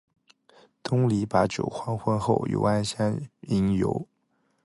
[0.81, 4.07] 东篱把酒黄昏后，有暗香盈袖